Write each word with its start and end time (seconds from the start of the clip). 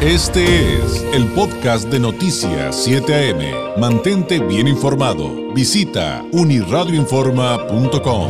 Este 0.00 0.76
es 0.76 1.02
el 1.12 1.26
podcast 1.32 1.88
de 1.88 1.98
Noticias 1.98 2.84
7 2.84 3.32
AM. 3.32 3.80
Mantente 3.80 4.38
bien 4.38 4.68
informado. 4.68 5.52
Visita 5.52 6.24
uniradioinforma.com. 6.30 8.28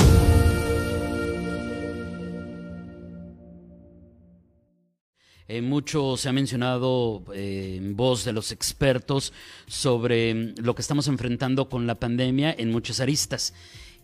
Eh, 5.46 5.60
mucho 5.60 6.16
se 6.16 6.30
ha 6.30 6.32
mencionado 6.32 7.22
eh, 7.34 7.74
en 7.76 7.94
voz 7.94 8.24
de 8.24 8.32
los 8.32 8.50
expertos 8.50 9.34
sobre 9.66 10.54
lo 10.56 10.74
que 10.74 10.80
estamos 10.80 11.06
enfrentando 11.06 11.68
con 11.68 11.86
la 11.86 11.96
pandemia 11.96 12.50
en 12.56 12.70
muchas 12.70 13.00
aristas. 13.00 13.52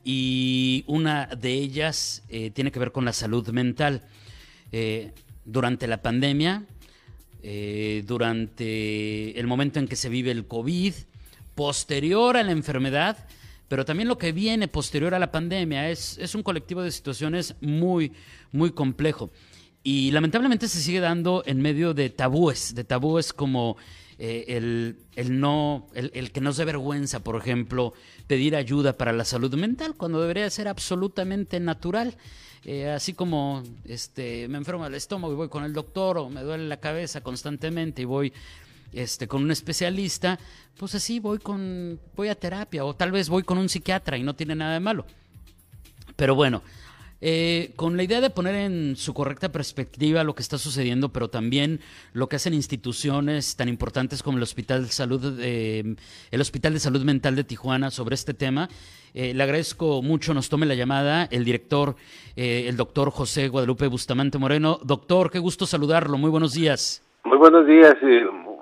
Y 0.04 0.84
una 0.86 1.28
de 1.28 1.54
ellas 1.54 2.24
eh, 2.28 2.50
tiene 2.50 2.70
que 2.70 2.78
ver 2.78 2.92
con 2.92 3.06
la 3.06 3.14
salud 3.14 3.48
mental. 3.48 4.02
durante 5.46 5.86
la 5.86 6.02
pandemia, 6.02 6.64
durante 8.06 9.38
el 9.38 9.46
momento 9.46 9.78
en 9.78 9.86
que 9.86 9.96
se 9.96 10.08
vive 10.08 10.30
el 10.30 10.46
COVID, 10.46 10.94
posterior 11.54 12.36
a 12.36 12.42
la 12.42 12.52
enfermedad, 12.52 13.26
pero 13.68 13.84
también 13.84 14.08
lo 14.08 14.18
que 14.18 14.32
viene 14.32 14.68
posterior 14.68 15.14
a 15.14 15.18
la 15.18 15.32
pandemia 15.32 15.90
es, 15.90 16.18
es 16.18 16.34
un 16.34 16.42
colectivo 16.42 16.82
de 16.82 16.90
situaciones 16.90 17.54
muy, 17.60 18.12
muy 18.52 18.70
complejo. 18.70 19.30
Y 19.82 20.10
lamentablemente 20.12 20.68
se 20.68 20.80
sigue 20.80 21.00
dando 21.00 21.42
en 21.46 21.60
medio 21.60 21.92
de 21.92 22.10
tabúes, 22.10 22.74
de 22.74 22.84
tabúes 22.84 23.32
como 23.32 23.76
eh, 24.18 24.44
el, 24.48 24.96
el, 25.16 25.40
no, 25.40 25.88
el, 25.94 26.10
el, 26.14 26.30
que 26.30 26.40
nos 26.40 26.56
dé 26.56 26.64
vergüenza, 26.64 27.22
por 27.22 27.36
ejemplo, 27.36 27.92
pedir 28.26 28.56
ayuda 28.56 28.96
para 28.96 29.12
la 29.12 29.24
salud 29.24 29.54
mental, 29.54 29.94
cuando 29.96 30.20
debería 30.20 30.48
ser 30.50 30.68
absolutamente 30.68 31.60
natural. 31.60 32.16
Eh, 32.66 32.88
así 32.90 33.12
como 33.12 33.62
este, 33.84 34.48
me 34.48 34.56
enfermo 34.56 34.86
el 34.86 34.94
estómago 34.94 35.32
y 35.32 35.36
voy 35.36 35.48
con 35.48 35.64
el 35.64 35.72
doctor, 35.72 36.18
o 36.18 36.30
me 36.30 36.42
duele 36.42 36.66
la 36.66 36.78
cabeza 36.78 37.20
constantemente 37.20 38.02
y 38.02 38.04
voy 38.06 38.32
este, 38.92 39.28
con 39.28 39.42
un 39.42 39.50
especialista, 39.50 40.38
pues 40.78 40.94
así 40.94 41.20
voy, 41.20 41.38
con, 41.38 42.00
voy 42.16 42.28
a 42.28 42.34
terapia, 42.34 42.84
o 42.84 42.94
tal 42.94 43.12
vez 43.12 43.28
voy 43.28 43.42
con 43.42 43.58
un 43.58 43.68
psiquiatra 43.68 44.16
y 44.16 44.22
no 44.22 44.34
tiene 44.34 44.54
nada 44.54 44.74
de 44.74 44.80
malo. 44.80 45.04
Pero 46.16 46.34
bueno, 46.34 46.62
eh, 47.20 47.72
con 47.76 47.96
la 47.96 48.02
idea 48.02 48.20
de 48.20 48.30
poner 48.30 48.54
en 48.54 48.96
su 48.96 49.14
correcta 49.14 49.50
perspectiva 49.50 50.24
lo 50.24 50.34
que 50.34 50.42
está 50.42 50.58
sucediendo, 50.58 51.10
pero 51.10 51.28
también 51.28 51.80
lo 52.12 52.28
que 52.28 52.36
hacen 52.36 52.54
instituciones 52.54 53.56
tan 53.56 53.68
importantes 53.68 54.22
como 54.22 54.36
el 54.36 54.42
Hospital 54.42 54.84
de 54.84 54.90
Salud, 54.90 55.38
eh, 55.40 55.96
el 56.30 56.40
Hospital 56.40 56.74
de 56.74 56.80
Salud 56.80 57.02
Mental 57.04 57.36
de 57.36 57.44
Tijuana 57.44 57.90
sobre 57.90 58.14
este 58.14 58.34
tema. 58.34 58.68
Eh, 59.14 59.32
le 59.32 59.42
agradezco 59.42 60.02
mucho, 60.02 60.34
nos 60.34 60.48
tome 60.48 60.66
la 60.66 60.74
llamada 60.74 61.28
el 61.30 61.44
director, 61.44 61.96
el 62.36 62.76
doctor 62.76 63.10
José 63.10 63.48
Guadalupe 63.48 63.86
Bustamante 63.86 64.38
Moreno. 64.38 64.80
Doctor, 64.82 65.30
qué 65.30 65.38
gusto 65.38 65.66
saludarlo, 65.66 66.18
muy 66.18 66.30
buenos 66.30 66.52
días. 66.52 67.02
Muy 67.24 67.38
buenos 67.38 67.66
días, 67.66 67.94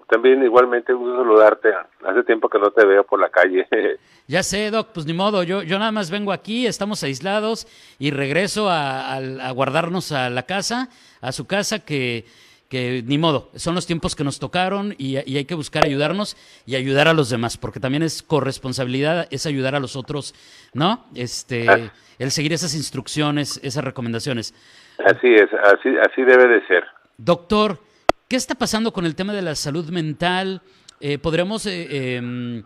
también 0.08 0.42
igualmente 0.42 0.92
gusto 0.92 1.16
saludarte. 1.16 1.70
Hace 2.04 2.22
tiempo 2.24 2.48
que 2.48 2.58
no 2.58 2.70
te 2.70 2.84
veo 2.84 3.04
por 3.04 3.20
la 3.20 3.30
calle. 3.30 3.66
Ya 4.28 4.44
sé, 4.44 4.70
Doc, 4.70 4.90
pues 4.94 5.04
ni 5.04 5.12
modo, 5.12 5.42
yo, 5.42 5.62
yo 5.62 5.80
nada 5.80 5.90
más 5.90 6.10
vengo 6.10 6.32
aquí, 6.32 6.66
estamos 6.66 7.02
aislados 7.02 7.66
y 7.98 8.12
regreso 8.12 8.68
a, 8.70 9.18
guardarnos 9.52 10.12
a 10.12 10.30
la 10.30 10.44
casa, 10.44 10.88
a 11.20 11.32
su 11.32 11.48
casa, 11.48 11.84
que, 11.84 12.24
que 12.68 13.02
ni 13.04 13.18
modo, 13.18 13.50
son 13.56 13.74
los 13.74 13.84
tiempos 13.84 14.14
que 14.14 14.22
nos 14.22 14.38
tocaron 14.38 14.94
y, 14.96 15.16
hay 15.16 15.44
que 15.44 15.56
buscar 15.56 15.84
ayudarnos 15.84 16.36
y 16.66 16.76
ayudar 16.76 17.08
a 17.08 17.14
los 17.14 17.30
demás, 17.30 17.58
porque 17.58 17.80
también 17.80 18.04
es 18.04 18.22
corresponsabilidad, 18.22 19.26
es 19.30 19.44
ayudar 19.44 19.74
a 19.74 19.80
los 19.80 19.96
otros, 19.96 20.34
¿no? 20.72 21.04
Este, 21.16 21.68
ah. 21.68 21.92
el 22.18 22.30
seguir 22.30 22.52
esas 22.52 22.76
instrucciones, 22.76 23.60
esas 23.64 23.84
recomendaciones. 23.84 24.54
Así 25.04 25.34
es, 25.34 25.52
así, 25.52 25.90
así 25.98 26.22
debe 26.22 26.46
de 26.46 26.66
ser. 26.68 26.84
Doctor, 27.18 27.78
¿qué 28.32 28.36
está 28.36 28.54
pasando 28.54 28.94
con 28.94 29.04
el 29.04 29.14
tema 29.14 29.34
de 29.34 29.42
la 29.42 29.54
salud 29.54 29.90
mental? 29.90 30.62
Eh, 31.02 31.18
¿Podremos... 31.18 31.66
Eh, 31.66 32.16
em, 32.16 32.62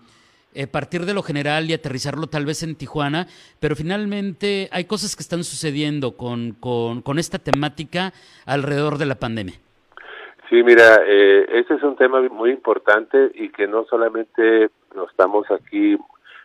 eh, 0.55 0.69
partir 0.69 1.05
de 1.05 1.13
lo 1.13 1.23
general 1.23 1.69
y 1.69 1.75
aterrizarlo 1.75 2.29
tal 2.29 2.47
vez 2.47 2.63
en 2.63 2.77
Tijuana, 2.77 3.27
pero 3.61 3.75
finalmente 3.75 4.71
hay 4.73 4.85
cosas 4.85 5.15
que 5.17 5.23
están 5.23 5.45
sucediendo 5.45 6.17
con, 6.17 6.53
con, 6.53 7.19
esta 7.19 7.39
temática 7.39 8.13
alrededor 8.47 8.97
de 8.97 9.05
la 9.07 9.17
pandemia. 9.17 9.57
Sí, 10.49 10.63
mira, 10.63 11.03
eh, 11.05 11.47
este 11.51 11.75
es 11.75 11.83
un 11.83 11.97
tema 11.97 12.23
muy 12.31 12.53
importante 12.53 13.33
y 13.35 13.51
que 13.51 13.67
no 13.67 13.85
solamente 13.85 14.71
lo 14.95 15.07
estamos 15.11 15.51
aquí 15.51 15.99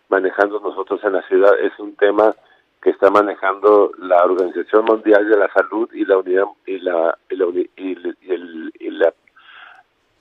manejando 0.10 0.60
nosotros 0.60 1.00
en 1.06 1.14
la 1.14 1.22
ciudad, 1.30 1.54
es 1.62 1.72
un 1.80 1.96
tema 1.96 2.36
que 2.82 2.90
está 2.90 3.10
manejando 3.12 3.92
la 4.00 4.24
Organización 4.24 4.86
Mundial 4.86 5.30
de 5.30 5.38
la 5.38 5.52
Salud 5.54 5.90
y 5.94 6.06
la 6.06 6.18
Unidad 6.18 6.46
y 6.66 6.80
la 6.80 7.18
y 7.30 7.36
la, 7.36 7.46
el, 7.46 8.74
y 8.80 8.90
la, 8.90 9.14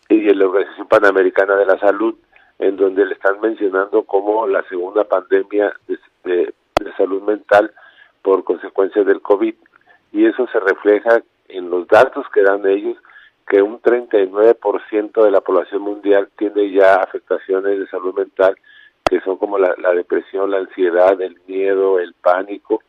y 0.09 0.35
la 0.35 0.47
Organización 0.47 0.89
Panamericana 0.89 1.57
de 1.57 1.67
la 1.67 1.79
Salud 1.79 2.15
en 2.61 2.77
donde 2.77 3.07
le 3.07 3.15
están 3.15 3.41
mencionando 3.41 4.03
como 4.03 4.47
la 4.47 4.63
segunda 4.69 5.05
pandemia 5.05 5.73
de, 6.25 6.55
salud 6.97 7.23
mental 7.23 7.73
por 8.23 8.45
consecuencia 8.45 9.03
del 9.03 9.23
COVID. 9.23 9.55
Y 10.13 10.27
eso 10.27 10.47
se 10.53 10.61
refleja 10.61 11.23
en 11.49 11.71
los 11.71 11.89
datos 11.89 12.27
que 12.33 12.43
dan 12.43 12.67
ellos, 12.67 12.97
que 13.49 13.63
un 13.63 13.81
39% 13.81 15.25
de 15.25 15.31
la 15.31 15.41
población 15.41 15.83
mundial 15.83 16.29
tiene 16.37 16.71
ya 16.71 16.97
afectaciones 16.97 17.79
de 17.79 17.87
salud 17.87 18.15
mental, 18.15 18.57
que 19.11 19.21
son 19.23 19.39
como 19.39 19.59
la, 19.59 19.75
depresión, 19.93 20.53
la 20.53 20.59
ansiedad, 20.59 21.21
el 21.21 21.37
miedo, 21.49 21.99
el 21.99 22.15
pánico, 22.15 22.81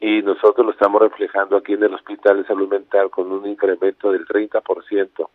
y 0.00 0.20
nosotros 0.20 0.66
lo 0.66 0.72
estamos 0.72 1.00
reflejando 1.00 1.56
aquí 1.56 1.74
en 1.74 1.84
el 1.84 1.94
Hospital 1.94 2.38
de 2.38 2.48
Salud 2.48 2.68
Mental 2.68 3.10
con 3.10 3.30
un 3.30 3.46
incremento 3.46 4.10
del 4.10 4.26
30% 4.26 5.28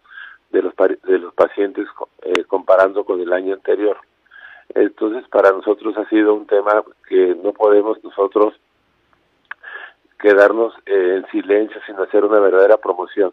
de 0.49 0.61
los, 0.61 0.73
de 0.75 1.19
los 1.19 1.33
pacientes 1.33 1.87
eh, 2.23 2.43
comparando 2.43 3.05
con 3.05 3.21
el 3.21 3.31
año 3.31 3.53
anterior. 3.53 3.97
Entonces, 4.75 5.25
para 5.29 5.51
nosotros 5.51 5.97
ha 5.97 6.09
sido 6.09 6.33
un 6.33 6.45
tema 6.45 6.83
que 7.07 7.33
no 7.41 7.53
podemos 7.53 8.03
nosotros 8.03 8.53
quedarnos 10.19 10.73
eh, 10.85 11.21
en 11.23 11.31
silencio 11.31 11.79
sin 11.85 11.95
hacer 11.95 12.25
una 12.25 12.41
verdadera 12.41 12.75
promoción 12.75 13.31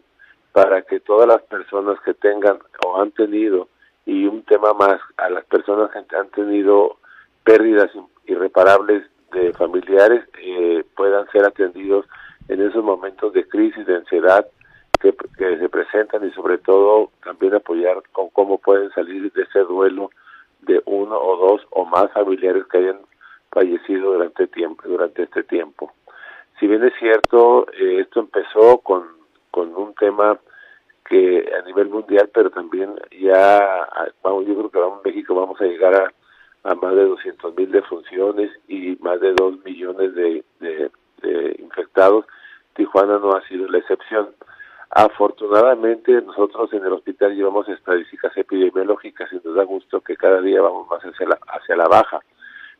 para 0.53 0.83
que 0.83 1.01
todas 1.01 1.27
las 1.27 1.41
personas 1.41 1.99
que 2.05 2.13
tengan 2.13 2.57
o 2.85 3.01
han 3.01 3.11
tenido 3.11 3.67
y 4.05 4.25
un 4.25 4.43
tema 4.43 4.73
más 4.73 4.99
a 5.17 5.29
las 5.29 5.45
personas 5.45 5.89
que 5.91 6.15
han 6.15 6.29
tenido 6.29 6.97
pérdidas 7.43 7.91
irreparables 8.25 9.03
de 9.31 9.53
familiares 9.53 10.23
eh, 10.41 10.83
puedan 10.95 11.27
ser 11.31 11.45
atendidos 11.45 12.05
en 12.47 12.61
esos 12.61 12.83
momentos 12.83 13.33
de 13.33 13.47
crisis, 13.47 13.85
de 13.85 13.95
ansiedad, 13.95 14.45
que, 14.99 15.13
se 15.37 15.69
presentan 15.69 16.25
y 16.27 16.31
sobre 16.31 16.57
todo 16.57 17.11
también 17.23 17.53
apoyar 17.53 18.01
con 18.11 18.29
cómo 18.29 18.57
pueden 18.57 18.89
salir 18.91 19.31
de 19.33 19.43
ese 19.43 19.59
duelo 19.59 20.09
de 20.61 20.81
uno 20.85 21.17
o 21.17 21.37
dos 21.37 21.61
o 21.71 21.85
más 21.85 22.11
familiares 22.11 22.65
que 22.71 22.79
hayan 22.79 22.99
fallecido 23.51 24.13
durante 24.13 24.47
tiempo 24.47 24.83
durante 24.87 25.23
este 25.23 25.43
tiempo. 25.43 25.93
Si 26.59 26.67
bien 26.67 26.83
es 26.83 26.93
cierto, 26.99 27.67
eh, 27.73 27.99
esto 28.01 28.21
empezó 28.21 28.79
con, 28.79 29.03
con 29.51 29.75
un 29.75 29.93
tema 29.95 30.39
que 31.05 31.51
a 31.57 31.61
nivel 31.65 31.89
mundial, 31.89 32.29
pero 32.33 32.49
también 32.49 32.95
ya, 33.11 33.87
vamos, 34.23 34.45
yo 34.47 34.55
creo 34.55 34.69
que 34.69 34.79
vamos, 34.79 35.01
en 35.05 35.11
México 35.11 35.35
vamos 35.35 35.61
a 35.61 35.65
llegar 35.65 36.13
a, 36.63 36.75
más 36.75 36.95
de 36.95 37.05
200 37.05 37.55
mil 37.55 37.71
defunciones 37.71 38.51
y 38.67 38.97
más 39.01 39.19
de 39.21 39.33
2 39.33 39.63
millones 39.63 40.15
de, 40.15 40.43
de, 40.59 40.89
de 41.21 41.55
infectados. 41.59 42.25
Tijuana 42.73 43.19
no 43.19 43.33
ha 43.33 43.47
sido 43.47 43.67
la 43.67 43.77
excepción. 43.77 44.29
Afortunadamente 44.89 46.21
nosotros 46.21 46.73
en 46.73 46.85
el 46.85 46.93
hospital 46.93 47.35
llevamos 47.35 47.69
estadísticas 47.69 48.35
epidemiológicas 48.35 49.31
y 49.31 49.35
nos 49.45 49.55
da 49.55 49.63
gusto 49.63 50.01
que 50.01 50.15
cada 50.15 50.41
día 50.41 50.61
vamos 50.61 50.87
más 50.89 51.03
hacia 51.03 51.27
la, 51.27 51.37
hacia 51.47 51.75
la 51.75 51.87
baja, 51.87 52.19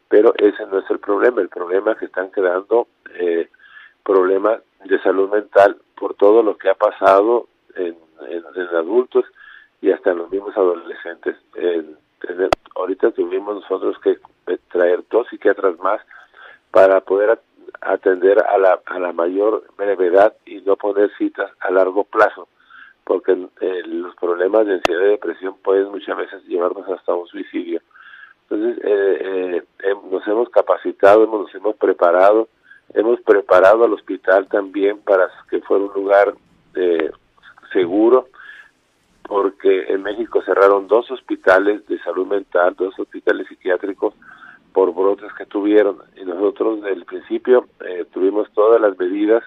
pero 0.08 0.34
ese 0.38 0.66
no 0.66 0.80
es 0.80 0.90
el 0.90 1.00
problema, 1.00 1.42
el 1.42 1.50
problema 1.50 1.92
es 1.92 1.98
que 2.00 2.06
están 2.06 2.32
quedando 2.32 2.88
eh, 3.20 3.50
problemas 4.04 4.62
de 4.84 5.00
salud 5.02 5.30
mental 5.30 5.78
por 5.96 6.16
todo 6.16 6.42
lo 6.42 6.58
que 6.58 6.70
ha 6.70 6.76
pasado 6.76 7.48
en, 7.76 7.98
adultos 8.74 9.26
y 9.82 9.92
hasta 9.92 10.12
en 10.12 10.18
los 10.18 10.32
mismos 10.32 10.56
adolescentes. 10.58 11.36
ahorita 12.76 13.12
tuvimos 13.12 13.56
nosotros 13.56 13.98
que 14.00 14.18
traer 14.70 15.04
dos 15.10 15.28
psiquiatras 15.30 15.78
más 15.80 16.02
para 16.72 17.02
poder 17.02 17.40
atender 17.82 18.44
a 18.44 18.58
la, 18.58 18.80
a 18.86 19.00
la 19.00 19.14
mayor 19.14 19.64
brevedad 19.78 20.34
y 20.46 20.62
no 20.62 20.76
poner 20.76 21.12
citas 21.18 21.52
a 21.60 21.72
largo 21.72 22.04
plazo, 22.04 22.48
porque 23.04 23.34
eh, 23.62 23.82
los 23.86 24.16
problemas 24.16 24.66
de 24.66 24.74
ansiedad 24.74 25.06
y 25.06 25.10
depresión 25.10 25.56
pueden 25.64 25.90
muchas 25.92 26.18
veces 26.18 26.44
llevarnos 26.46 26.88
hasta 26.90 27.14
un 27.14 27.28
suicidio. 27.28 27.82
Entonces, 28.50 28.84
eh, 28.84 29.64
eh, 29.84 29.96
nos 30.12 30.28
hemos 30.28 30.50
capacitado, 30.50 31.24
hemos, 31.24 31.42
nos 31.42 31.56
hemos 31.56 31.76
preparado, 31.76 32.48
hemos 32.94 33.20
preparado 33.22 33.86
al 33.86 33.94
hospital 33.94 34.48
también 34.48 35.00
para 35.00 35.30
que 35.50 35.62
fuera 35.62 35.86
un 35.86 35.94
lugar 35.94 36.34
seguro, 37.72 38.28
porque 39.24 39.86
en 39.88 40.04
México 40.04 40.42
cerraron 40.44 40.88
dos 40.88 41.10
hospitales 41.12 41.86
de 41.88 42.00
salud 42.00 42.28
mental, 42.28 42.76
dos 42.78 42.98
hospitales 43.00 43.48
psiquiátricos, 43.48 44.14
por 44.76 44.94
brotes 44.94 45.32
que 45.38 45.46
tuvieron. 45.46 45.98
Y 46.22 46.26
nosotros 46.26 46.82
desde 46.82 46.98
el 46.98 47.06
principio 47.06 47.68
eh, 47.80 48.06
tuvimos 48.14 48.52
todas 48.54 48.82
las 48.82 48.98
medidas 49.00 49.42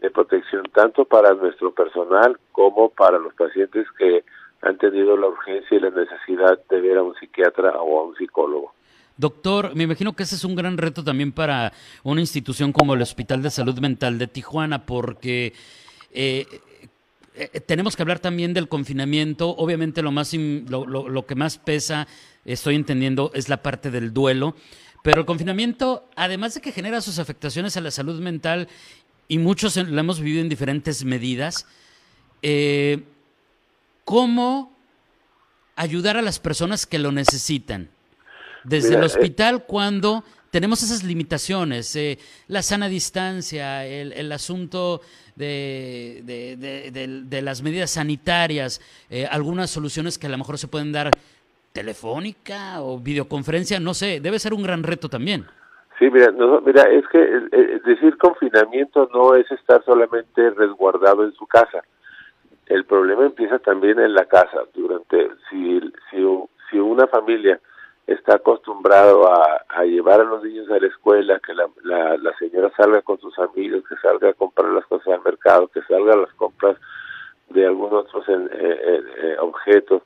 de 0.00 0.10
protección 0.10 0.64
tanto 0.74 1.04
para 1.04 1.32
nuestro 1.34 1.72
personal 1.72 2.38
como 2.52 2.90
para 2.90 3.18
los 3.18 3.34
pacientes 3.34 3.86
que 3.96 4.24
han 4.62 4.76
tenido 4.78 5.16
la 5.16 5.28
urgencia 5.28 5.76
y 5.76 5.80
la 5.80 5.90
necesidad 5.90 6.58
de 6.68 6.80
ver 6.80 6.98
a 6.98 7.02
un 7.02 7.14
psiquiatra 7.14 7.80
o 7.80 8.00
a 8.00 8.04
un 8.04 8.16
psicólogo. 8.16 8.72
Doctor, 9.16 9.74
me 9.74 9.84
imagino 9.84 10.14
que 10.14 10.24
ese 10.24 10.36
es 10.36 10.44
un 10.44 10.54
gran 10.54 10.78
reto 10.78 11.02
también 11.02 11.32
para 11.32 11.72
una 12.04 12.20
institución 12.20 12.72
como 12.72 12.94
el 12.94 13.02
Hospital 13.02 13.42
de 13.42 13.50
Salud 13.50 13.78
Mental 13.78 14.18
de 14.18 14.26
Tijuana, 14.26 14.86
porque 14.86 15.52
eh, 16.12 16.46
eh, 17.38 17.60
tenemos 17.60 17.94
que 17.94 18.02
hablar 18.02 18.18
también 18.18 18.52
del 18.52 18.68
confinamiento. 18.68 19.50
Obviamente 19.50 20.02
lo, 20.02 20.10
más, 20.10 20.34
lo, 20.34 20.86
lo, 20.86 21.26
que 21.26 21.34
más 21.34 21.58
pesa, 21.58 22.08
estoy 22.44 22.74
entendiendo, 22.74 23.30
es 23.34 23.48
la 23.48 23.62
parte 23.62 23.90
del 23.90 24.12
duelo. 24.12 24.56
Pero 25.02 25.20
el 25.20 25.26
confinamiento, 25.26 26.08
además 26.16 26.54
de 26.54 26.60
que 26.60 26.72
genera 26.72 27.00
sus 27.00 27.18
afectaciones 27.18 27.76
a 27.76 27.80
la 27.80 27.90
salud 27.90 28.20
mental, 28.20 28.68
y 29.28 29.38
muchos 29.38 29.76
lo 29.76 30.00
hemos 30.00 30.20
vivido 30.20 30.40
en 30.40 30.48
diferentes 30.48 31.04
medidas, 31.04 31.66
eh, 32.42 33.04
¿cómo 34.04 34.72
ayudar 35.76 36.16
a 36.16 36.22
las 36.22 36.38
personas 36.40 36.86
que 36.86 36.98
lo 36.98 37.12
necesitan? 37.12 37.90
Desde 38.64 38.96
el 38.96 39.02
eh, 39.02 39.06
hospital, 39.06 39.64
cuando 39.64 40.24
tenemos 40.50 40.82
esas 40.82 41.04
limitaciones, 41.04 41.94
eh, 41.96 42.18
la 42.48 42.62
sana 42.62 42.88
distancia, 42.88 43.84
el, 43.86 44.32
asunto 44.32 45.00
de, 45.36 46.22
las 47.42 47.62
medidas 47.62 47.90
sanitarias, 47.90 48.80
eh, 49.10 49.26
algunas 49.30 49.70
soluciones 49.70 50.18
que 50.18 50.26
a 50.26 50.30
lo 50.30 50.38
mejor 50.38 50.58
se 50.58 50.68
pueden 50.68 50.92
dar 50.92 51.10
telefónica 51.72 52.80
o 52.80 52.98
videoconferencia, 52.98 53.78
no 53.78 53.94
sé, 53.94 54.20
debe 54.20 54.38
ser 54.38 54.54
un 54.54 54.62
gran 54.62 54.82
reto 54.82 55.08
también. 55.08 55.46
Sí, 55.98 56.08
mira, 56.10 56.32
mira, 56.64 56.82
es 56.82 57.06
que 57.08 57.18
decir 57.84 58.16
confinamiento 58.18 59.08
no 59.12 59.34
es 59.34 59.50
estar 59.50 59.84
solamente 59.84 60.50
resguardado 60.50 61.24
en 61.24 61.32
su 61.32 61.46
casa. 61.46 61.82
El 62.66 62.84
problema 62.84 63.26
empieza 63.26 63.58
también 63.58 63.98
en 63.98 64.14
la 64.14 64.26
casa. 64.26 64.60
Durante 64.74 65.28
si 65.50 65.80
si, 66.10 66.24
si 66.70 66.78
una 66.78 67.06
familia 67.08 67.58
está 68.08 68.36
acostumbrado 68.36 69.30
a, 69.30 69.64
a, 69.68 69.84
llevar 69.84 70.20
a 70.20 70.24
los 70.24 70.42
niños 70.42 70.68
a 70.70 70.80
la 70.80 70.86
escuela, 70.86 71.40
que 71.40 71.54
la, 71.54 71.68
la, 72.16 72.36
señora 72.38 72.72
salga 72.76 73.02
con 73.02 73.20
sus 73.20 73.38
amigos, 73.38 73.84
que 73.88 73.96
salga 73.96 74.30
a 74.30 74.32
comprar 74.32 74.70
las 74.72 74.86
cosas 74.86 75.08
al 75.08 75.22
mercado, 75.22 75.68
que 75.68 75.82
salga 75.82 76.14
a 76.14 76.16
las 76.16 76.32
compras 76.34 76.76
de 77.50 77.66
algunos 77.66 78.06
otros 78.06 78.28
eh, 78.28 78.48
eh, 78.50 79.02
eh, 79.22 79.36
objetos, 79.40 80.02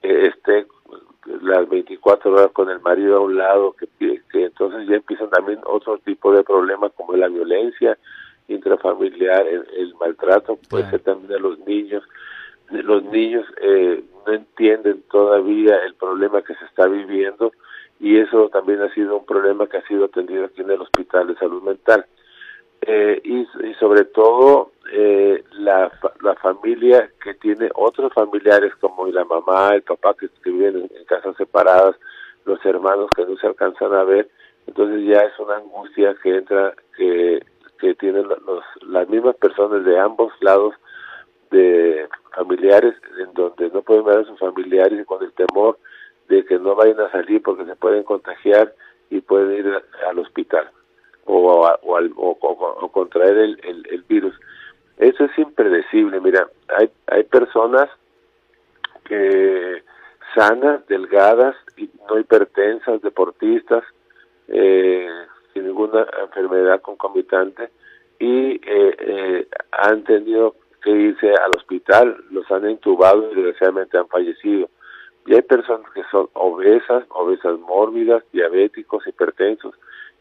que 0.00 0.26
esté 0.26 0.66
las 1.42 1.68
24 1.68 2.32
horas 2.32 2.50
con 2.52 2.70
el 2.70 2.80
marido 2.80 3.16
a 3.16 3.20
un 3.20 3.36
lado, 3.36 3.74
que, 3.74 3.88
que 4.30 4.44
entonces 4.44 4.86
ya 4.86 4.96
empiezan 4.96 5.30
también 5.30 5.58
otro 5.66 5.98
tipo 5.98 6.32
de 6.32 6.44
problemas 6.44 6.92
como 6.96 7.16
la 7.16 7.28
violencia 7.28 7.98
intrafamiliar, 8.48 9.46
el, 9.46 9.94
maltrato, 9.98 10.58
puede 10.68 10.88
ser 10.90 11.00
también 11.00 11.28
de 11.28 11.40
los 11.40 11.58
niños. 11.60 12.02
Los 12.70 13.04
niños 13.04 13.44
eh, 13.60 14.04
no 14.26 14.32
entienden 14.32 15.02
todavía 15.10 15.76
el 15.84 15.94
problema 15.94 16.42
que 16.42 16.54
se 16.54 16.64
está 16.64 16.86
viviendo 16.86 17.52
y 18.00 18.18
eso 18.18 18.48
también 18.48 18.82
ha 18.82 18.92
sido 18.92 19.18
un 19.18 19.24
problema 19.24 19.66
que 19.66 19.78
ha 19.78 19.86
sido 19.86 20.06
atendido 20.06 20.44
aquí 20.44 20.60
en 20.62 20.70
el 20.70 20.80
Hospital 20.80 21.28
de 21.28 21.36
Salud 21.36 21.62
Mental. 21.62 22.04
Eh, 22.86 23.20
y, 23.24 23.46
sobre 23.80 24.04
todo 24.04 24.72
eh, 24.92 25.42
la, 25.52 25.90
la 26.20 26.34
familia 26.34 27.10
que 27.22 27.32
tiene 27.34 27.70
otros 27.74 28.12
familiares 28.12 28.74
como 28.76 29.06
la 29.06 29.24
mamá, 29.24 29.70
el 29.74 29.82
papá 29.82 30.14
que, 30.14 30.28
viven 30.44 30.90
en, 30.94 31.04
casas 31.06 31.34
separadas, 31.36 31.96
los 32.44 32.62
hermanos 32.66 33.08
que 33.16 33.24
no 33.24 33.36
se 33.38 33.46
alcanzan 33.46 33.94
a 33.94 34.04
ver, 34.04 34.28
entonces 34.66 35.02
ya 35.06 35.22
es 35.22 35.38
una 35.38 35.56
angustia 35.56 36.14
que 36.22 36.36
entra, 36.36 36.74
que, 36.94 37.42
que 37.78 37.94
tienen 37.94 38.28
los, 38.28 38.64
las 38.82 39.08
mismas 39.08 39.36
personas 39.36 39.82
de 39.84 39.98
ambos 39.98 40.32
lados 40.40 40.74
de 41.54 42.08
familiares 42.34 42.94
en 43.18 43.32
donde 43.34 43.70
no 43.70 43.82
pueden 43.82 44.04
ver 44.04 44.18
a 44.18 44.24
sus 44.24 44.38
familiares 44.38 45.06
con 45.06 45.22
el 45.22 45.32
temor 45.32 45.78
de 46.28 46.44
que 46.44 46.58
no 46.58 46.74
vayan 46.74 47.00
a 47.00 47.10
salir 47.10 47.42
porque 47.42 47.64
se 47.64 47.76
pueden 47.76 48.02
contagiar 48.02 48.74
y 49.10 49.20
pueden 49.20 49.58
ir 49.58 49.82
al 50.08 50.18
hospital 50.18 50.68
o, 51.26 51.66
o, 51.82 51.96
al, 51.96 52.12
o, 52.16 52.88
contraer 52.92 53.38
el, 53.38 53.60
el, 53.64 54.02
virus. 54.08 54.34
Eso 54.98 55.24
es 55.24 55.38
impredecible. 55.38 56.20
Mira, 56.20 56.48
hay, 56.76 56.90
hay 57.06 57.24
personas 57.24 57.88
que 59.04 59.82
sanas, 60.34 60.86
delgadas, 60.88 61.54
no 62.08 62.18
hipertensas, 62.18 63.00
deportistas, 63.02 63.84
eh, 64.48 65.08
sin 65.52 65.66
ninguna 65.66 66.06
enfermedad 66.20 66.80
concomitante 66.82 67.70
y 68.18 68.54
eh, 68.56 68.60
eh, 68.98 69.48
han 69.72 70.04
tenido 70.04 70.56
que 70.84 70.90
irse 70.90 71.30
al 71.30 71.56
hospital, 71.56 72.24
los 72.30 72.48
han 72.52 72.68
intubado 72.68 73.32
y 73.32 73.34
desgraciadamente 73.34 73.96
han 73.96 74.08
fallecido. 74.08 74.68
Y 75.26 75.34
hay 75.34 75.42
personas 75.42 75.90
que 75.92 76.02
son 76.10 76.28
obesas, 76.34 77.04
obesas 77.08 77.58
mórbidas, 77.60 78.22
diabéticos, 78.32 79.06
hipertensos, 79.06 79.74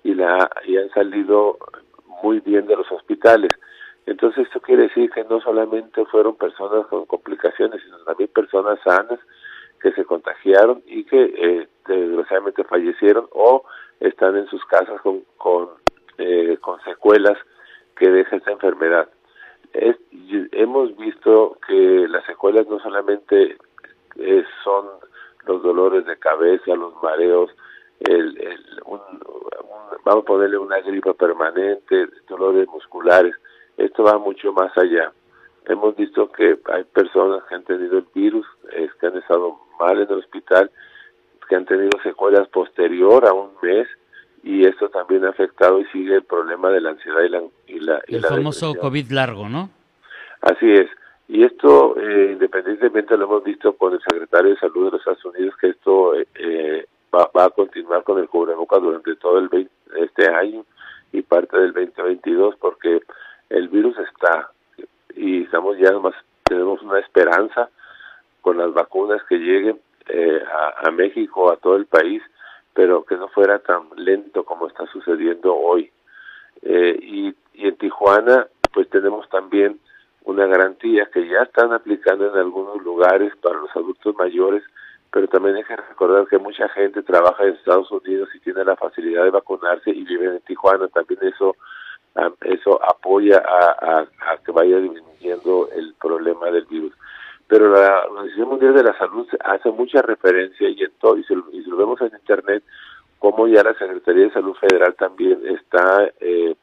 y, 0.04 0.14
la, 0.14 0.50
y 0.66 0.78
han 0.78 0.90
salido 0.92 1.58
muy 2.24 2.40
bien 2.40 2.66
de 2.66 2.78
los 2.78 2.90
hospitales. 2.92 3.52
Entonces 4.06 4.48
esto 4.48 4.62
quiere 4.62 4.84
decir 4.84 5.10
que 5.12 5.26
no 5.26 5.42
solamente 5.42 6.06
fueron 6.06 6.36
personas 6.36 6.88
con 6.88 7.06
complicaciones, 7.06 7.82
sino 7.84 7.98
también 8.00 8.30
personas 8.34 8.80
sanas 8.84 9.20
que 9.82 9.92
se 9.92 10.06
contagiaron 10.06 10.82
y 10.86 11.04
que 11.04 11.22
eh, 11.22 11.68
desgraciadamente 11.88 12.64
fallecieron 12.64 13.28
o 13.32 13.66
están 14.00 14.38
en 14.38 14.48
sus 14.48 14.64
casas 14.66 15.02
con, 15.02 15.24
con, 15.38 15.70
eh, 16.18 16.58
con 16.62 16.82
secuelas 16.84 17.38
que 17.96 18.10
deja 18.10 18.38
esta 18.38 18.52
enfermedad 18.52 19.10
es, 19.74 19.98
hemos 20.52 20.96
visto 20.98 21.58
que 21.68 22.08
las 22.08 22.26
secuelas 22.26 22.68
no 22.68 22.80
solamente 22.80 23.58
eh, 24.16 24.44
son 24.64 24.86
los 25.46 25.62
dolores 25.64 26.06
de 26.06 26.18
cabeza, 26.18 26.76
los 26.76 26.94
mareos, 27.02 27.52
el, 28.00 28.38
el 28.40 28.60
un, 28.86 29.00
vamos 30.06 30.24
a 30.24 30.28
ponerle 30.28 30.58
una 30.58 30.80
gripa 30.82 31.14
permanente, 31.14 32.08
dolores 32.28 32.68
musculares, 32.68 33.36
esto 33.78 34.04
va 34.04 34.18
mucho 34.18 34.54
más 34.54 34.78
allá. 34.78 35.12
Hemos 35.66 35.96
visto 35.96 36.32
que 36.32 36.60
hay 36.66 36.84
personas 36.84 37.44
que 37.46 37.56
han 37.56 37.64
tenido 37.64 37.98
el 37.98 38.06
virus, 38.14 38.46
es, 38.74 38.94
que 38.96 39.08
han 39.08 39.18
estado 39.18 39.58
mal 39.80 39.98
en 40.00 40.10
el 40.10 40.20
hospital, 40.20 40.70
que 41.48 41.56
han 41.56 41.66
tenido 41.66 41.90
secuelas 42.04 42.48
posterior 42.50 43.26
a 43.26 43.34
un 43.34 43.52
mes 43.62 43.88
y 44.44 44.66
esto 44.66 44.90
también 44.90 45.26
ha 45.26 45.30
afectado 45.30 45.80
y 45.80 45.86
sigue 45.86 46.16
el 46.16 46.24
problema 46.24 46.70
de 46.70 46.82
la 46.82 46.90
ansiedad 46.92 47.22
y 47.22 47.30
la... 47.30 47.42
Y 47.68 47.80
la 47.80 48.02
el 48.08 48.22
famoso 48.22 48.76
COVID 48.76 49.10
largo, 49.12 49.48
¿no? 49.48 49.70
Así 50.42 50.70
es. 50.70 50.90
Y 51.30 51.44
esto, 51.44 51.96
eh, 51.98 52.32
independientemente 52.34 53.16
lo 53.18 53.26
hemos 53.26 53.44
visto 53.46 53.74
con 53.74 53.94
el 53.94 54.02
secretario 54.02 54.52
de 54.52 54.60
Salud 54.60 54.86
de 54.86 54.92
los 54.92 55.00
Estados 55.00 55.26
Unidos, 55.26 55.56
que 55.60 55.70
esto 55.70 56.14
eh, 56.16 56.86
va, 57.16 57.32
va, 57.36 57.46
a 57.46 57.50
continuar 57.50 58.04
con 58.04 58.20
el 58.20 58.28
cubrebocas 58.28 58.82
durante 58.82 59.16
todo 59.16 59.40
el 59.40 59.48
20, 59.48 59.72
este 59.96 60.30
año 60.30 60.66
y 61.14 61.22
parte 61.22 61.58
del 61.58 61.72
2022, 61.72 62.56
porque 62.58 63.02
el 63.50 63.70
virus 63.70 63.96
está 64.00 64.50
y 65.16 65.44
estamos 65.44 65.78
ya 65.78 65.92
más, 66.00 66.16
tenemos 66.44 66.82
una 66.82 67.00
esperanza 67.00 67.70
con 68.42 68.58
las 68.58 68.74
vacunas 68.74 69.22
que 69.30 69.38
lleguen 69.38 69.80
eh, 70.10 70.42
a, 70.52 70.88
a 70.88 70.92
México, 70.92 71.52
a 71.52 71.56
todo 71.58 71.78
el 71.78 71.86
país, 71.86 72.22
pero 72.74 73.04
que 73.04 73.16
no 73.16 73.28
fuera 73.30 73.60
tan 73.60 73.84
lento 73.96 74.44
como 74.44 74.68
está 74.68 74.86
sucediendo 74.88 75.56
hoy. 75.56 75.92
Eh, 76.62 76.98
y, 77.02 77.36
y 77.54 77.68
en 77.68 77.76
Tijuana, 77.78 78.48
pues 78.74 78.90
tenemos 78.90 79.28
también 79.30 79.80
una 80.26 80.46
garantía 80.46 81.10
que 81.14 81.28
ya 81.28 81.44
están 81.44 81.74
aplicando 81.74 82.28
en 82.32 82.38
algunos 82.38 82.82
lugares 82.82 83.36
para 83.42 83.58
los 83.60 83.76
adultos 83.76 84.16
mayores, 84.16 84.64
pero 85.12 85.28
también 85.28 85.58
hay 85.58 85.64
que 85.64 85.76
recordar 85.76 86.28
que 86.28 86.38
mucha 86.38 86.68
gente 86.70 87.04
trabaja 87.04 87.44
en 87.44 87.54
Estados 87.54 87.92
Unidos 87.92 88.30
y 88.34 88.40
tiene 88.40 88.64
la 88.64 88.76
facilidad 88.76 89.26
de 89.26 89.30
vacunarse 89.30 89.92
y 89.92 90.04
vive 90.04 90.28
en 90.28 90.40
Tijuana, 90.42 90.88
también 90.88 91.20
eso 91.24 91.56
eso 92.42 92.80
apoya 92.84 93.40
a, 93.40 94.02
a, 94.02 94.38
que 94.46 94.52
vaya 94.52 94.78
disminuyendo 94.78 95.70
el 95.76 95.96
problema 96.00 96.52
del 96.52 96.66
virus. 96.66 96.94
Pero 97.54 97.70
la 97.70 98.06
Organización 98.10 98.50
Mundial 98.50 98.74
de 98.74 98.84
la 98.84 98.98
Salud 98.98 99.28
hace 99.46 99.70
mucha 99.70 100.02
referencia 100.02 100.68
y, 100.70 100.82
en 100.82 100.92
todo, 101.00 101.20
y, 101.20 101.26
y 101.52 101.62
lo 101.62 101.78
vemos 101.78 102.02
en 102.02 102.08
Internet, 102.08 102.64
como 103.20 103.48
ya 103.48 103.62
la 103.62 103.76
Secretaría 103.76 104.24
de 104.24 104.34
Salud 104.34 104.56
Federal 104.56 104.96
también 104.96 105.40
está 105.46 106.12
eh, 106.20 106.56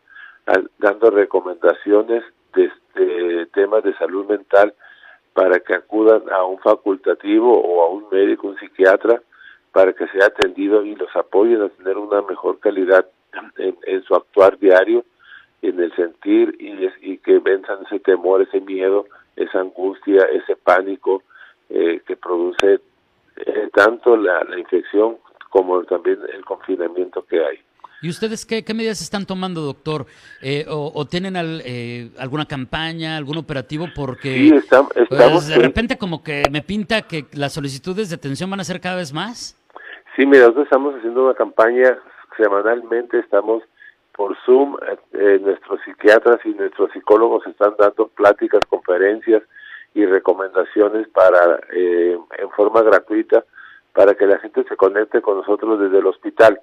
dando 0.79 1.11
recomendaciones 1.11 2.25
de, 2.55 3.47
temas 3.55 3.85
de 3.85 3.95
salud 3.99 4.27
mental 4.27 4.75
para 5.33 5.61
que 5.61 5.75
acudan 5.75 6.23
a 6.29 6.43
un 6.43 6.59
facultativo 6.59 7.57
o 7.57 7.85
a 7.85 7.91
un 7.91 8.07
médico, 8.11 8.49
un 8.49 8.59
psiquiatra, 8.59 9.23
para 9.71 9.93
que 9.93 10.09
sea 10.09 10.27
atendido 10.27 10.85
y 10.85 10.97
los 10.97 11.15
apoyen 11.15 11.63
a 11.63 11.69
tener 11.69 11.99
una 11.99 12.21
mejor 12.23 12.59
calidad 12.59 13.07
en, 13.59 14.03
su 14.03 14.17
actuar 14.17 14.59
diario, 14.59 15.05
en 15.63 15.79
el 15.79 15.95
sentir 15.95 16.57
y, 16.59 17.13
y, 17.13 17.19
que 17.19 17.39
venzan 17.39 17.79
ese 17.87 18.01
temor, 18.01 18.43
ese 18.43 18.61
miedo, 18.61 19.07
esa 19.43 19.61
angustia, 19.61 20.23
ese 20.33 20.57
pánico 20.57 21.23
eh, 21.69 22.01
que 22.07 22.17
produce 22.17 22.81
eh, 23.37 23.69
tanto 23.75 24.17
la, 24.17 24.45
la 24.45 24.59
infección 24.59 25.17
como 25.49 25.83
también 25.85 26.19
el 26.33 26.45
confinamiento 26.45 27.25
que 27.25 27.45
hay. 27.45 27.59
¿Y 28.03 28.09
ustedes 28.09 28.47
qué, 28.47 28.65
medidas 28.73 29.03
están 29.03 29.27
tomando, 29.27 29.61
doctor? 29.61 30.07
Eh, 30.41 30.65
o, 30.69 31.05
tienen 31.05 31.35
eh, 31.37 32.11
alguna 32.19 32.47
campaña, 32.47 33.17
algún 33.17 33.37
operativo? 33.37 33.89
Porque 33.95 34.59
pues, 35.09 35.49
de 35.49 35.57
repente 35.57 35.99
como 35.99 36.23
que 36.23 36.45
me 36.51 36.63
pinta 36.63 37.03
que 37.03 37.27
las 37.35 37.53
solicitudes 37.53 38.09
de 38.09 38.17
atención 38.17 38.49
van 38.49 38.61
a 38.61 38.65
ser 38.65 38.81
cada 38.81 38.97
vez 38.97 39.13
más. 39.13 39.55
Sí, 40.17 40.25
mira, 40.25 40.45
nosotros 40.45 40.65
estamos 40.65 40.95
haciendo 40.95 41.25
una 41.25 41.35
campaña 41.35 41.99
semanalmente, 42.39 43.19
estamos 43.19 43.63
por 44.17 44.37
Zoom, 44.45 44.77
eh, 45.13 45.39
nuestros 45.43 45.81
psiquiatras 45.83 46.39
y 46.45 46.51
nuestros 46.51 46.91
psicólogos 46.93 47.47
están 47.47 47.75
dando 47.79 48.09
pláticas, 48.09 48.61
conferencias 48.69 49.43
y 49.95 50.07
recomendaciones 50.07 51.09
para 51.09 51.61
en 51.73 52.51
forma 52.57 52.83
gratuita 52.83 53.45
para 53.93 54.15
que 54.15 54.27
la 54.27 54.39
gente 54.39 54.63
se 54.69 54.77
conecte 54.77 55.21
con 55.21 55.39
nosotros 55.39 55.81
desde 55.81 55.99
el 55.99 56.07
hospital 56.07 56.61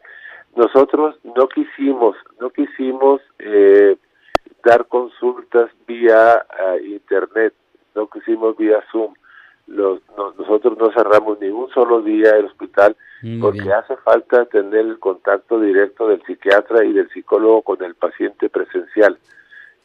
nosotros 0.57 1.15
no 1.23 1.47
quisimos, 1.47 2.17
no 2.39 2.49
quisimos 2.49 3.21
eh, 3.37 3.95
dar 4.63 4.87
consultas 4.87 5.69
vía 5.85 6.45
eh, 6.59 6.81
internet, 6.87 7.53
no 7.93 8.07
quisimos 8.07 8.57
vía 8.57 8.83
Zoom. 8.91 9.13
Nosotros 9.67 10.77
no 10.77 10.91
cerramos 10.93 11.39
ni 11.39 11.49
un 11.49 11.69
solo 11.69 12.01
día 12.01 12.31
el 12.31 12.45
hospital 12.45 12.95
porque 13.41 13.71
hace 13.73 13.95
falta 13.97 14.45
tener 14.45 14.85
el 14.85 14.99
contacto 14.99 15.59
directo 15.59 16.07
del 16.07 16.21
psiquiatra 16.23 16.85
y 16.85 16.93
del 16.93 17.09
psicólogo 17.09 17.61
con 17.63 17.83
el 17.83 17.95
paciente 17.95 18.49
presencial 18.49 19.17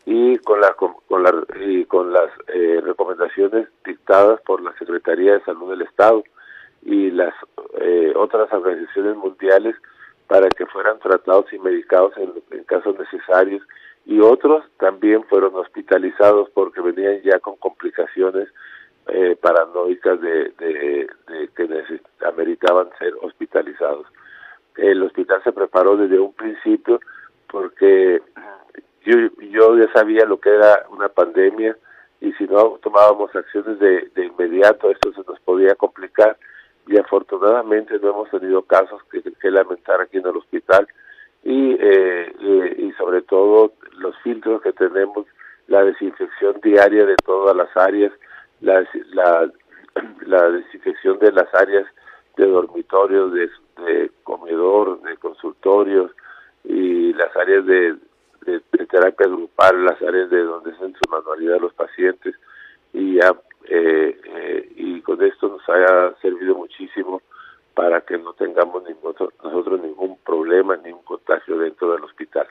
y 0.04 0.36
con, 0.38 0.60
la, 0.60 0.74
con, 0.74 1.22
la, 1.22 1.32
y 1.64 1.84
con 1.84 2.12
las 2.12 2.30
eh, 2.48 2.80
recomendaciones 2.82 3.68
dictadas 3.84 4.40
por 4.42 4.60
la 4.60 4.72
Secretaría 4.78 5.34
de 5.34 5.44
Salud 5.44 5.70
del 5.70 5.82
Estado 5.82 6.24
y 6.82 7.10
las 7.12 7.32
otras 8.16 8.52
organizaciones 8.52 9.16
mundiales 9.16 9.76
para 10.32 10.48
que 10.48 10.64
fueran 10.64 10.98
tratados 10.98 11.52
y 11.52 11.58
medicados 11.58 12.14
en, 12.16 12.64
casos 12.64 12.96
necesarios. 12.98 13.62
Y 14.06 14.18
otros 14.20 14.64
también 14.78 15.22
fueron 15.24 15.54
hospitalizados 15.54 16.48
porque 16.54 16.80
venían 16.80 17.20
ya 17.22 17.38
con 17.38 17.56
complicaciones 17.56 18.48
eh, 19.09 19.37
paranoicas 19.40 20.21
de, 20.21 20.52
que 21.56 22.00
ameritaban 22.25 22.88
ser 22.99 23.14
hospitalizados. 23.23 24.06
El 24.76 25.02
hospital 25.02 25.42
se 25.44 25.52
preparó 25.52 25.97
desde 25.97 26.18
un 26.18 26.32
principio 26.32 27.00
porque 27.49 28.23
yo, 29.04 29.16
yo 29.40 29.76
ya 29.76 29.92
sabía 29.92 30.25
lo 30.25 30.40
que 30.40 30.50
era 30.50 30.87
una 30.90 31.09
pandemia 31.09 31.76
y 32.21 32.32
si 32.35 32.44
no 32.44 32.78
tomábamos 32.82 33.35
acciones 33.35 33.78
de, 33.78 34.09
de 34.14 34.26
inmediato 34.26 34.90
esto 34.90 35.12
se 35.12 35.23
nos 35.28 35.40
podía 35.40 35.75
complicar 35.75 36.37
y 36.87 36.99
afortunadamente 36.99 37.99
no 38.00 38.11
hemos 38.11 38.30
tenido 38.30 38.62
casos 38.62 39.00
que, 39.11 39.50
lamentar 39.50 40.00
aquí 40.00 40.18
en 40.18 40.26
el 40.26 40.37
hospital 40.37 40.87
y, 41.44 41.73
eh, 41.73 42.32
eh, 42.40 42.75
y 42.78 42.92
sobre 42.92 43.23
todo 43.23 43.73
los 43.99 44.16
filtros 44.23 44.62
que 44.62 44.73
tenemos, 44.73 45.26
la 45.66 45.85
desinfección 45.85 46.61
diaria 46.62 47.04
de 47.04 47.16
todas 47.25 47.56
las 47.56 47.76
áreas, 47.76 48.12
la, 48.62 48.85
la, 50.26 50.50
desinfección 50.50 51.19
de 51.19 51.33
las 51.33 51.52
áreas 51.54 51.87
de 52.37 52.47
dormitorios, 52.47 53.33
de, 53.33 53.50
de 53.85 54.11
comedor, 54.23 55.02
de 55.02 55.16
consultorios 55.16 56.11
y 56.64 57.12
las 57.12 57.35
áreas 57.37 57.66
de, 57.66 57.97
de, 58.47 58.61
terapia 58.87 59.26
grupal, 59.26 59.85
las 59.85 60.00
áreas 60.02 60.31
de 60.31 60.42
donde 60.42 60.73
hacen 60.73 60.95
su 60.95 61.11
manualidad 61.11 61.61
los 61.61 61.73
pacientes 61.75 62.35
y 62.92 63.14
ya 63.14 63.35
eh, 63.69 64.21
eh, 64.25 64.73
y 64.76 65.00
con 65.02 65.23
esto 65.23 65.49
nos 65.49 65.69
haya 65.69 66.14
servido 66.21 66.57
muchísimo 66.57 67.23
para 67.75 68.00
que 68.02 68.19
no 68.19 68.33
tengamos 68.35 68.83
ningún, 68.85 69.14
nosotros 69.42 69.81
ningún 69.81 70.19
problema, 70.19 70.76
ningún 70.76 71.04
contagio 71.04 71.59
dentro 71.59 71.92
del 71.92 72.04
hospital. 72.04 72.47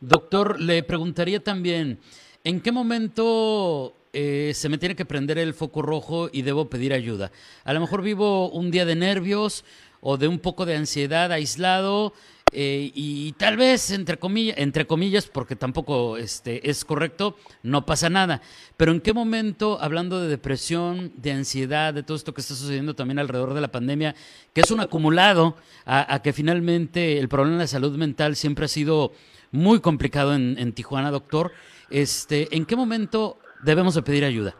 Doctor, 0.00 0.60
le 0.60 0.82
preguntaría 0.82 1.42
también, 1.42 1.98
¿en 2.46 2.60
qué 2.60 2.70
momento 2.70 3.92
eh, 4.12 4.52
se 4.54 4.68
me 4.68 4.78
tiene 4.78 4.94
que 4.94 5.04
prender 5.04 5.36
el 5.36 5.52
foco 5.52 5.82
rojo 5.82 6.30
y 6.32 6.42
debo 6.42 6.70
pedir 6.70 6.92
ayuda? 6.92 7.32
A 7.64 7.72
lo 7.72 7.80
mejor 7.80 8.02
vivo 8.02 8.48
un 8.50 8.70
día 8.70 8.84
de 8.84 8.94
nervios 8.94 9.64
o 10.00 10.16
de 10.16 10.28
un 10.28 10.38
poco 10.38 10.64
de 10.64 10.76
ansiedad 10.76 11.32
aislado 11.32 12.12
eh, 12.52 12.92
y 12.94 13.32
tal 13.32 13.56
vez, 13.56 13.90
entre 13.90 14.20
comillas, 14.20 14.58
entre 14.58 14.86
comillas, 14.86 15.26
porque 15.26 15.56
tampoco 15.56 16.18
este, 16.18 16.70
es 16.70 16.84
correcto, 16.84 17.36
no 17.64 17.84
pasa 17.84 18.08
nada. 18.08 18.40
Pero 18.76 18.92
¿en 18.92 19.00
qué 19.00 19.12
momento, 19.12 19.78
hablando 19.80 20.20
de 20.20 20.28
depresión, 20.28 21.12
de 21.16 21.32
ansiedad, 21.32 21.92
de 21.92 22.04
todo 22.04 22.16
esto 22.16 22.32
que 22.32 22.42
está 22.42 22.54
sucediendo 22.54 22.94
también 22.94 23.18
alrededor 23.18 23.54
de 23.54 23.60
la 23.60 23.72
pandemia, 23.72 24.14
que 24.52 24.60
es 24.60 24.70
un 24.70 24.78
acumulado 24.78 25.56
a, 25.84 26.22
que 26.22 26.32
finalmente 26.32 27.18
el 27.18 27.28
problema 27.28 27.58
de 27.58 27.66
salud 27.66 27.96
mental 27.96 28.36
siempre 28.36 28.66
ha 28.66 28.68
sido 28.68 29.12
muy 29.50 29.80
complicado 29.80 30.32
en, 30.36 30.72
Tijuana, 30.72 31.10
doctor, 31.10 31.50
este, 31.90 32.54
¿en 32.56 32.66
qué 32.66 32.76
momento 32.76 33.38
debemos 33.62 33.94
de 33.94 34.02
pedir 34.02 34.24
ayuda? 34.24 34.54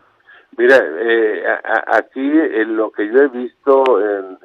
Mira, 0.56 0.76
eh, 0.76 1.44
aquí 1.88 2.20
en 2.20 2.76
lo 2.76 2.90
que 2.90 3.06
yo 3.08 3.22
he 3.22 3.28
visto 3.28 3.84
en, 4.00 4.38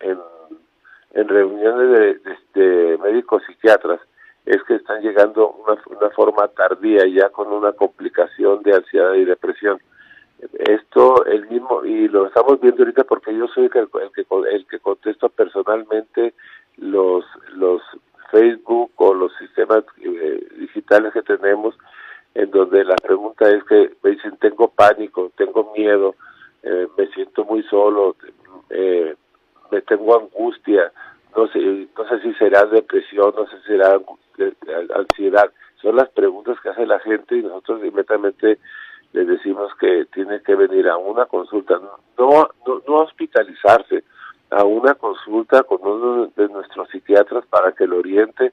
en 0.00 0.18
en 1.14 1.28
reuniones 1.28 2.20
de, 2.54 2.98
médicos 3.02 3.42
psiquiatras 3.46 4.00
es 4.46 4.62
que 4.64 4.74
están 4.74 5.02
llegando 5.02 5.50
una, 5.50 5.80
una 5.86 6.10
forma 6.10 6.48
tardía 6.48 7.06
ya 7.06 7.28
con 7.30 7.52
una 7.52 7.72
complicación 7.72 8.62
de 8.62 8.74
ansiedad 8.74 9.14
y 9.14 9.24
depresión. 9.24 9.78
Esto 10.58 11.24
el 11.26 11.48
mismo 11.48 11.84
y 11.84 12.08
lo 12.08 12.26
estamos 12.26 12.60
viendo 12.60 12.82
ahorita 12.82 13.04
porque 13.04 13.36
yo 13.36 13.46
soy 13.48 13.64
el, 13.64 13.70
que 13.70 14.26
el 14.50 14.66
que 14.66 14.78
contesto 14.80 15.28
personalmente 15.28 16.34
los 16.76 17.24
los 17.54 17.80
Facebook 18.32 18.90
o 18.96 19.14
los 19.14 19.32
sistemas 19.36 19.84
eh, 20.00 20.48
digitales 20.58 21.12
que 21.12 21.22
tenemos 21.22 21.76
en 22.34 22.50
donde 22.50 22.82
la 22.84 22.96
pregunta 22.96 23.48
es 23.50 23.62
que 23.64 23.92
me 24.02 24.10
dicen 24.10 24.36
tengo 24.38 24.68
pánico, 24.68 25.30
tengo 25.36 25.72
miedo, 25.76 26.14
eh, 26.62 26.88
me 26.96 27.06
siento 27.08 27.44
muy 27.44 27.62
solo, 27.64 28.16
eh, 28.70 29.14
me 29.70 29.82
tengo 29.82 30.18
angustia, 30.18 30.90
no 31.36 31.46
sé, 31.48 31.58
no 31.96 32.08
sé 32.08 32.20
si 32.22 32.32
será 32.34 32.64
depresión, 32.64 33.34
no 33.36 33.46
sé 33.46 33.58
si 33.60 33.66
será 33.68 34.00
ansiedad. 34.94 35.50
Son 35.82 35.96
las 35.96 36.08
preguntas 36.10 36.58
que 36.62 36.70
hace 36.70 36.86
la 36.86 37.00
gente 37.00 37.36
y 37.36 37.42
nosotros 37.42 37.80
inmediatamente 37.80 38.58
le 39.12 39.24
decimos 39.26 39.70
que 39.78 40.06
tiene 40.06 40.40
que 40.40 40.54
venir 40.54 40.88
a 40.88 40.96
una 40.96 41.26
consulta, 41.26 41.78
no, 42.18 42.48
no, 42.66 42.82
no 42.88 42.94
hospitalizarse, 42.96 44.04
a 44.52 44.64
una 44.64 44.94
consulta 44.94 45.62
con 45.62 45.78
uno 45.82 46.30
de 46.36 46.48
nuestros 46.48 46.88
psiquiatras 46.90 47.44
para 47.46 47.72
que 47.72 47.86
lo 47.86 47.98
oriente, 47.98 48.52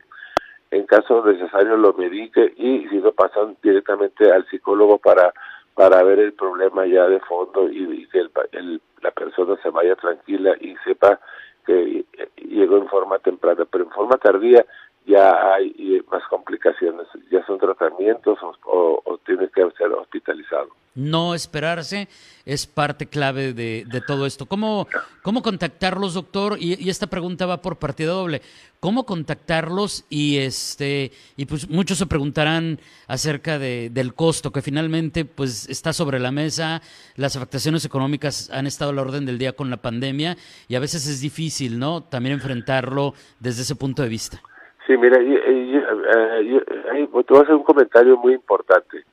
en 0.72 0.86
caso 0.86 1.25
necesario 1.25 1.77
lo 1.77 1.94
medique 1.94 2.53
y 2.58 2.88
si 2.88 2.98
no 2.98 3.12
pasan 3.12 3.58
directamente 3.62 4.32
al 4.32 4.46
psicólogo 4.48 4.98
para 4.98 5.34
para 5.79 6.03
ver 6.03 6.20
el 6.20 6.34
problema 6.34 6.86
ya 6.86 7.08
de 7.08 7.22
fondo 7.22 7.70
y, 7.70 8.06
que 8.08 8.20
el, 8.51 8.82
la 9.01 9.12
persona 9.12 9.56
se 9.63 9.70
vaya 9.70 9.96
tranquila 9.96 10.53
y 10.60 10.75
sepa 10.84 11.22
que 11.65 12.03
llegó 12.36 12.77
en 12.77 12.89
forma 12.89 13.18
temprana, 13.20 13.63
pero 13.72 13.86
en 13.86 13.91
forma 13.91 14.18
tardía 14.18 14.65
ya 15.06 15.53
hay 15.53 16.03
más 16.12 16.24
complicaciones, 16.29 17.08
ya 17.32 17.46
son 17.46 17.58
tratamientos 17.58 18.38
o, 18.65 19.20
tiene 19.25 19.48
que 19.50 19.62
ser 19.77 19.91
hospitalizado. 19.91 20.70
No 20.96 21.36
esperarse 21.36 22.08
es 22.46 22.65
parte 22.65 23.06
clave 23.06 23.53
de, 23.53 24.03
todo 24.06 24.25
esto. 24.25 24.48
¿Cómo, 24.48 24.88
¿Cómo 25.22 25.41
contactarlos, 25.41 26.15
doctor? 26.15 26.58
Y, 26.60 26.89
esta 26.89 27.08
pregunta 27.08 27.46
va 27.46 27.62
por 27.62 27.77
partida 27.77 28.12
doble. 28.12 28.41
¿Cómo 28.79 29.06
contactarlos? 29.06 30.06
Y 30.10 30.38
este 30.38 31.12
y 31.38 31.46
pues 31.46 31.70
muchos 31.70 31.98
se 31.98 32.06
preguntarán 32.06 32.79
acerca 33.08 33.60
de, 33.60 33.89
del 33.91 34.13
costo 34.13 34.51
que 34.51 34.62
finalmente 34.62 35.25
pues 35.25 35.70
está 35.70 35.94
sobre 35.94 36.20
la 36.20 36.32
mesa. 36.32 36.82
Las 37.15 37.36
afectaciones 37.36 37.86
económicas 37.86 38.50
han 38.51 38.68
estado 38.68 38.91
a 38.91 38.94
la 38.94 39.01
orden 39.01 39.25
del 39.25 39.38
día 39.38 39.53
con 39.53 39.70
la 39.70 39.77
pandemia 39.77 40.38
y 40.68 40.75
a 40.75 40.79
veces 40.79 41.08
es 41.08 41.22
difícil, 41.22 41.77
¿no? 41.77 42.03
También 42.03 42.34
enfrentarlo 42.34 43.13
desde 43.39 43.62
ese 43.62 43.75
punto 43.75 44.01
de 44.01 44.10
vista. 44.10 44.41
Sí, 44.89 44.98
mira, 44.98 45.22
yo, 45.22 45.38
eh, 45.38 47.08
voy 47.12 47.24
a 47.29 47.41
hacer 47.41 47.53
un 47.53 47.62
comentario 47.62 48.17
muy 48.17 48.34
importante. 48.34 49.05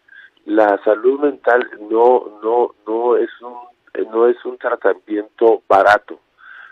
La 0.47 0.83
salud 0.83 1.21
mental 1.21 1.68
no 1.90 2.40
no 2.42 2.75
no 2.87 3.16
es 3.18 3.28
un 3.42 3.56
no 4.11 4.26
es 4.26 4.42
un 4.47 4.56
tratamiento 4.56 5.61
barato. 5.68 6.18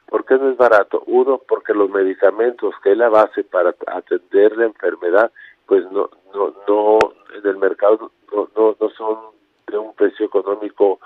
¿Por 0.06 0.24
qué 0.24 0.36
no 0.36 0.48
es 0.48 0.56
barato? 0.56 1.02
Uno, 1.06 1.38
porque 1.46 1.74
los 1.74 1.90
medicamentos 1.90 2.74
que 2.82 2.92
es 2.92 2.96
la 2.96 3.10
base 3.10 3.44
para 3.44 3.74
atender 3.88 4.56
la 4.56 4.64
enfermedad, 4.64 5.30
pues 5.66 5.84
no 5.92 6.08
no 6.32 6.54
no 6.66 6.98
en 7.34 7.46
el 7.46 7.58
mercado 7.58 8.10
no 8.32 8.48
no, 8.56 8.74
no 8.80 8.88
son 8.96 9.18
de 9.66 9.76
un 9.76 9.94
precio 9.94 10.24
económico 10.24 10.98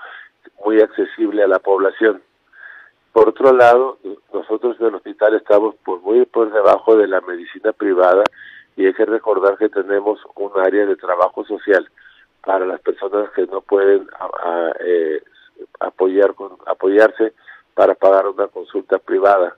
muy 0.63 0.79
accesible 0.79 1.43
a 1.43 1.49
la 1.49 1.59
población. 1.59 2.21
Por 3.13 3.29
otro 3.29 3.53
lado, 3.53 3.97
nosotros 4.33 4.77
en 4.79 4.87
el 4.87 4.95
hospital 4.95 5.35
estamos 5.35 5.75
por 5.83 6.01
muy 6.01 6.25
por 6.25 6.51
debajo 6.51 6.95
de 6.95 7.07
la 7.07 7.21
medicina 7.21 7.71
privada 7.71 8.23
y 8.75 8.85
hay 8.85 8.93
que 8.93 9.05
recordar 9.05 9.57
que 9.57 9.69
tenemos 9.69 10.19
un 10.35 10.51
área 10.59 10.85
de 10.85 10.95
trabajo 10.95 11.43
social 11.45 11.89
para 12.45 12.65
las 12.65 12.79
personas 12.81 13.29
que 13.31 13.45
no 13.47 13.61
pueden 13.61 14.07
eh, 14.79 15.21
apoyar 15.79 16.33
con, 16.35 16.51
apoyarse 16.65 17.33
para 17.73 17.95
pagar 17.95 18.27
una 18.27 18.47
consulta 18.47 18.99
privada 18.99 19.55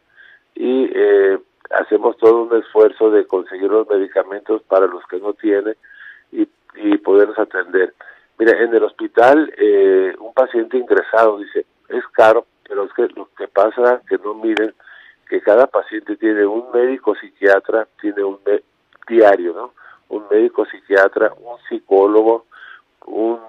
y 0.56 0.90
eh, 0.94 1.38
hacemos 1.72 2.18
todo 2.18 2.44
un 2.44 2.58
esfuerzo 2.58 3.12
de 3.12 3.26
conseguir 3.26 3.70
los 3.70 3.88
medicamentos 3.88 4.62
para 4.64 4.88
los 4.88 5.06
que 5.08 5.20
no 5.20 5.34
tienen 5.34 5.76
y, 6.32 6.48
y 6.76 6.98
poderlos 6.98 7.38
atender. 7.38 7.94
Mira, 8.38 8.58
en 8.62 8.74
el 8.74 8.84
hospital 8.84 9.54
eh, 9.58 10.16
un 10.20 10.34
paciente 10.34 10.78
ingresado 10.78 11.38
dice, 11.38 11.66
es 11.90 12.04
caro, 12.14 12.46
pero 12.72 12.86
es 12.86 12.94
que 12.94 13.06
lo 13.20 13.28
que 13.38 13.50
pasa 13.50 14.02
que 14.08 14.18
no 14.20 14.34
miren 14.34 14.74
que 15.28 15.42
cada 15.42 15.68
paciente 15.68 16.16
tiene 16.16 16.46
un 16.46 16.72
médico 16.74 17.14
psiquiatra, 17.16 17.86
tiene 18.00 18.24
un 18.24 18.40
diario, 19.10 19.54
¿no? 19.54 19.74
Un 20.08 20.24
médico 20.32 20.66
psiquiatra, 20.66 21.34
un 21.38 21.58
psicólogo, 21.68 22.46
un 23.08 23.40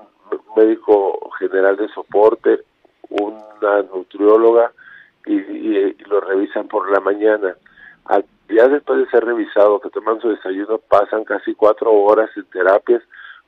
médico 0.56 1.30
general 1.38 1.76
de 1.76 1.86
soporte, 1.90 2.62
una 3.10 3.82
nutrióloga 3.82 4.72
y, 5.24 5.34
y, 5.34 5.94
lo 6.06 6.20
revisan 6.20 6.66
por 6.66 6.90
la 6.90 6.98
mañana. 6.98 7.54
Al, 8.06 8.24
ya 8.48 8.66
después 8.66 8.98
de 8.98 9.10
ser 9.10 9.24
revisado, 9.24 9.78
que 9.78 9.90
toman 9.90 10.20
su 10.20 10.30
desayuno, 10.30 10.78
pasan 10.78 11.22
casi 11.22 11.54
cuatro 11.54 11.92
horas 11.92 12.28
en 12.36 12.44
terapias 12.46 13.04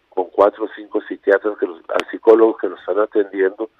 con 0.09 0.27
cuatro 0.27 0.67
o 0.67 0.71
cinco 0.77 1.01
psiquiatras, 1.01 1.59
que 1.59 1.67
los, 1.67 1.81
psicólogos 2.13 2.59
que 2.61 2.69
los 2.69 2.79
están 2.79 3.01
atendiendo 3.01 3.71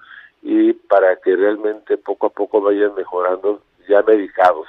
y 0.47 0.73
para 0.73 1.15
que 1.15 1.35
realmente 1.35 1.97
poco 1.97 2.27
a 2.27 2.29
poco 2.29 2.61
vayan 2.61 2.93
mejorando 2.93 3.63
ya 3.89 4.03
medicados. 4.03 4.67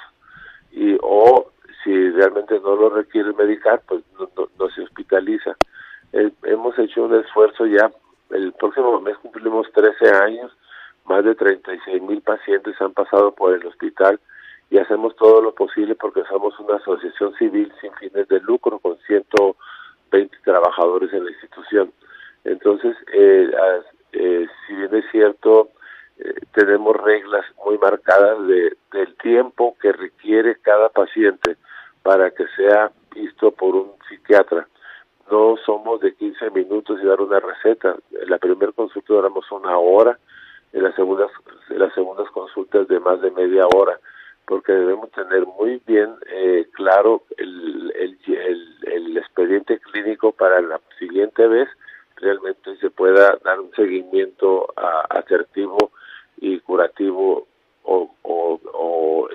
Y 0.73 0.97
o 1.03 1.51
si 1.85 2.11
realmente 2.13 2.59
no 2.61 2.77
lo 2.77 2.89
requiere 2.89 3.35
medicar 3.35 3.83
pues 3.87 4.03
no, 4.19 4.71
se 4.71 4.81
hospitaliza. 4.81 5.55
Eh, 6.15 6.31
hemos 6.45 6.79
hecho 6.79 7.05
un 7.05 7.15
esfuerzo 7.17 7.67
ya 7.67 7.93
el 8.31 8.55
próximo 8.55 8.99
mes 9.03 9.19
cumplimos 9.19 9.71
13 9.73 10.15
años 10.15 10.51
más 11.05 11.23
de 11.23 11.35
36 11.35 12.03
mil 12.03 12.23
pacientes 12.23 12.75
han 12.81 12.95
pasado 12.95 13.33
por 13.33 13.53
el 13.53 13.65
hospital 13.67 14.19
y 14.71 14.79
hacemos 14.79 15.15
todo 15.17 15.43
lo 15.43 15.55
posible 15.55 15.95
porque 15.95 16.23
somos 16.25 16.59
una 16.59 16.77
asociación 16.77 17.35
civil 17.35 17.71
sin 17.83 17.93
fines 17.97 18.27
de 18.29 18.41
lucro 18.41 18.79
con 18.79 18.97
120 19.07 20.39
trabajadores 20.43 21.13
en 21.13 21.25
la 21.27 21.31
institución. 21.31 21.93
Entonces 22.45 22.97
eh, 23.13 23.51
eh, 24.19 24.47
si 24.67 24.75
bien 24.75 24.95
es 24.95 25.05
cierto, 25.11 25.71
eh, 26.19 26.35
tenemos 26.53 26.97
reglas 26.97 27.45
muy 27.65 27.77
marcadas 27.79 28.47
de, 28.47 28.77
del 28.93 29.15
tiempo 29.17 29.77
que 29.81 29.93
requiere 29.93 30.57
cada 30.63 30.89
paciente 30.89 31.57
para 32.03 32.31
que 32.31 32.47
sea 32.57 32.91
visto 33.15 33.51
por 33.51 33.75
un 33.75 33.93
psiquiatra. 34.09 34.67
No 35.31 35.57
somos 35.67 36.01
de 36.01 36.15
15 36.15 36.51
minutos 36.51 36.99
y 37.03 37.07
dar 37.07 37.21
una 37.21 37.41
receta. 37.41 37.97
En 38.13 38.31
la 38.31 38.39
primera 38.39 38.73
consulta 38.73 39.13
duramos 39.13 39.51
una 39.51 39.77
hora, 39.77 40.19
en 40.73 40.83
las 40.83 40.95
segundas, 40.95 41.31
las 41.69 41.93
segundas 41.95 42.31
consultas 42.31 42.89
de 42.89 43.01
más 43.01 43.21
de 43.21 43.31
media 43.33 43.67
hora, 43.67 43.99
porque 44.47 44.73
debemos 44.73 45.11
tener 45.11 45.45
muy 45.47 45.83
bien 45.87 46.15
eh, 46.29 46.67
claro 46.73 47.23
el, 47.37 47.93
el, 47.97 48.19
el 48.83 49.17
expediente 49.19 49.79
clínico 49.81 50.33
para 50.33 50.61
la 50.61 50.81
siguiente 50.99 51.47
vez 51.49 51.69
realmente 52.17 52.77
se 52.79 52.91
pueda 52.91 53.39
dar 53.45 53.61
un 53.61 53.71
seguimiento 53.75 54.67
asertivo 55.11 55.93
y 56.39 56.59
curativo 56.61 57.47
o, 57.85 58.11
o 58.23 59.29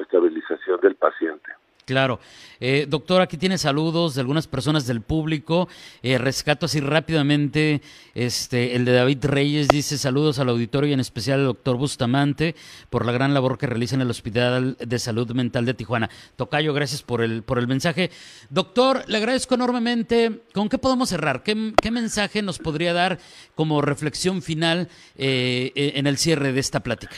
estabilización 0.00 0.80
del 0.80 0.94
paciente. 0.94 1.52
Claro. 1.90 2.20
Eh, 2.60 2.86
doctor, 2.88 3.20
aquí 3.20 3.36
tiene 3.36 3.58
saludos 3.58 4.14
de 4.14 4.20
algunas 4.20 4.46
personas 4.46 4.86
del 4.86 5.00
público. 5.00 5.68
Eh, 6.04 6.18
rescato 6.18 6.66
así 6.66 6.78
rápidamente 6.78 7.80
este, 8.14 8.76
el 8.76 8.84
de 8.84 8.92
David 8.92 9.24
Reyes. 9.24 9.66
Dice 9.66 9.98
saludos 9.98 10.38
al 10.38 10.50
auditorio 10.50 10.88
y 10.88 10.92
en 10.92 11.00
especial 11.00 11.40
al 11.40 11.46
doctor 11.46 11.76
Bustamante 11.76 12.54
por 12.90 13.04
la 13.04 13.10
gran 13.10 13.34
labor 13.34 13.58
que 13.58 13.66
realiza 13.66 13.96
en 13.96 14.02
el 14.02 14.10
Hospital 14.10 14.76
de 14.78 14.98
Salud 15.00 15.32
Mental 15.32 15.66
de 15.66 15.74
Tijuana. 15.74 16.08
Tocayo, 16.36 16.72
gracias 16.72 17.02
por 17.02 17.22
el, 17.22 17.42
por 17.42 17.58
el 17.58 17.66
mensaje. 17.66 18.10
Doctor, 18.50 19.02
le 19.08 19.16
agradezco 19.16 19.56
enormemente. 19.56 20.42
¿Con 20.54 20.68
qué 20.68 20.78
podemos 20.78 21.08
cerrar? 21.08 21.42
¿Qué, 21.42 21.90
mensaje 21.90 22.40
nos 22.40 22.60
podría 22.60 22.92
dar 22.92 23.18
como 23.56 23.82
reflexión 23.82 24.42
final 24.42 24.86
eh, 25.16 25.72
en 25.74 26.06
el 26.06 26.18
cierre 26.18 26.52
de 26.52 26.60
esta 26.60 26.84
plática? 26.84 27.16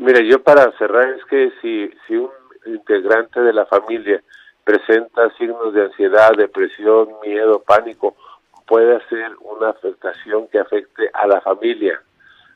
Mire, 0.00 0.28
yo 0.28 0.42
para 0.42 0.70
cerrar 0.78 1.08
es 1.14 1.24
que 1.24 1.52
si, 1.60 1.90
si 2.06 2.16
un 2.16 2.30
integrante 2.74 3.40
de 3.40 3.52
la 3.52 3.66
familia 3.66 4.22
presenta 4.64 5.30
signos 5.38 5.72
de 5.72 5.84
ansiedad, 5.84 6.32
depresión, 6.36 7.08
miedo, 7.24 7.62
pánico, 7.66 8.14
puede 8.66 9.00
ser 9.08 9.32
una 9.40 9.70
afectación 9.70 10.46
que 10.48 10.58
afecte 10.58 11.10
a 11.14 11.26
la 11.26 11.40
familia 11.40 12.00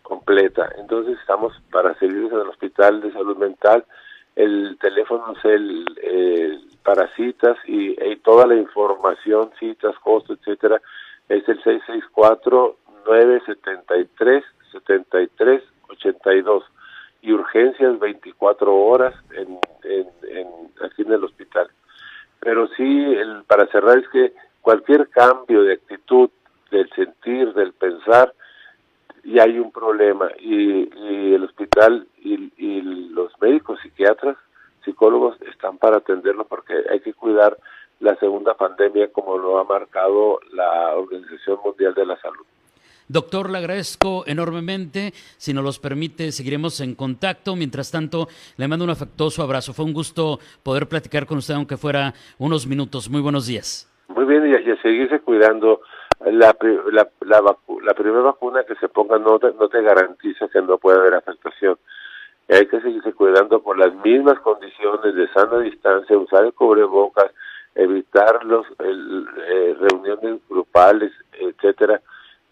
completa. 0.02 0.70
Entonces 0.78 1.18
estamos 1.18 1.58
para 1.70 1.94
servirles 1.94 2.32
en 2.32 2.40
el 2.40 2.48
Hospital 2.48 3.00
de 3.00 3.12
Salud 3.12 3.36
Mental. 3.38 3.84
El 4.36 4.76
teléfono 4.78 5.32
es 5.36 5.44
el, 5.44 6.68
para 6.82 7.08
citas 7.14 7.56
y, 7.66 7.96
toda 8.16 8.46
la 8.46 8.56
información, 8.56 9.50
citas, 9.58 9.98
costos, 9.98 10.38
etcétera, 10.38 10.80
es 11.28 11.48
el 11.48 11.62
664 11.62 12.76
973 13.06 14.44
7382 14.70 16.64
y 17.22 17.32
urgencias 17.32 17.98
24 17.98 18.74
horas 18.74 19.14
en, 19.32 19.58
en, 19.84 20.08
aquí 20.84 21.02
en 21.02 21.12
el 21.12 21.24
hospital. 21.24 21.68
Pero 22.40 22.66
sí, 22.76 23.14
el, 23.14 23.44
para 23.44 23.66
cerrar, 23.68 23.98
es 23.98 24.08
que 24.08 24.32
cualquier 24.60 25.08
cambio 25.08 25.62
de 25.62 25.74
actitud, 25.74 26.30
del 26.70 26.90
sentir, 26.90 27.54
del 27.54 27.72
pensar, 27.72 28.34
ya 29.24 29.44
hay 29.44 29.58
un 29.58 29.70
problema 29.70 30.28
y, 30.40 30.90
el 31.34 31.44
hospital 31.44 32.06
y, 32.18 32.52
y, 32.56 32.80
los 32.82 33.32
médicos, 33.40 33.78
psiquiatras, 33.80 34.36
psicólogos 34.84 35.40
están 35.42 35.78
para 35.78 35.98
atenderlo 35.98 36.44
porque 36.44 36.74
hay 36.90 37.00
que 37.00 37.14
cuidar 37.14 37.56
la 38.00 38.16
segunda 38.16 38.54
pandemia 38.54 39.12
como 39.12 39.38
lo 39.38 39.58
ha 39.58 39.64
marcado 39.64 40.40
la 40.52 40.96
Organización 40.96 41.60
Mundial 41.64 41.94
de 41.94 42.06
la 42.06 42.20
Salud. 42.20 42.44
Doctor, 43.12 43.50
le 43.50 43.58
agradezco 43.58 44.24
enormemente. 44.26 45.12
Si 45.36 45.52
nos 45.52 45.62
los 45.62 45.78
permite, 45.78 46.32
seguiremos 46.32 46.80
en 46.80 46.94
contacto. 46.94 47.54
Mientras 47.56 47.90
tanto, 47.90 48.26
le 48.56 48.66
mando 48.66 48.86
un 48.86 48.90
afectuoso 48.90 49.42
abrazo. 49.42 49.74
Fue 49.74 49.84
un 49.84 49.92
gusto 49.92 50.38
poder 50.62 50.88
platicar 50.88 51.26
con 51.26 51.36
usted, 51.36 51.52
aunque 51.52 51.76
fuera 51.76 52.14
unos 52.38 52.66
minutos. 52.66 53.10
Muy 53.10 53.20
buenos 53.20 53.46
días. 53.46 53.86
Muy 54.08 54.24
bien, 54.24 54.48
y 54.48 54.54
a, 54.54 54.80
seguirse 54.80 55.20
cuidando. 55.20 55.82
La, 56.24 56.56
la, 56.90 57.06
la, 57.20 57.94
primera 57.94 58.22
vacuna 58.22 58.64
que 58.64 58.76
se 58.76 58.88
ponga 58.88 59.18
no 59.18 59.38
te, 59.38 59.52
no 59.60 59.68
te 59.68 59.82
garantiza 59.82 60.48
que 60.48 60.62
no 60.62 60.78
pueda 60.78 61.00
haber 61.00 61.14
afectación. 61.14 61.76
hay 62.48 62.66
que 62.66 62.80
seguirse 62.80 63.12
cuidando 63.12 63.62
con 63.62 63.78
las 63.78 63.92
mismas 63.96 64.38
condiciones 64.38 65.14
de 65.14 65.28
sana 65.34 65.58
distancia, 65.58 66.16
usar 66.16 66.44
el 66.46 66.54
cubrebocas, 66.54 67.30
evitar 67.74 68.42
los 68.44 68.64
eh, 68.78 69.76
reuniones 69.80 70.40
grupales, 70.48 71.12
etcétera 71.32 72.00